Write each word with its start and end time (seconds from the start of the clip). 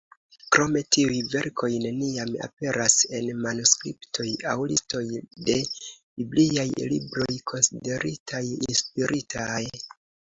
Krome 0.55 0.79
tiuj 0.95 1.17
verkoj 1.33 1.69
neniam 1.83 2.31
aperas 2.45 2.95
en 3.19 3.27
manuskriptoj 3.43 4.27
aŭ 4.53 4.55
listoj 4.71 5.03
de 5.51 5.59
bibliaj 5.75 6.67
libroj 6.95 7.31
konsideritaj 7.53 8.45
inspiritaj. 8.57 9.65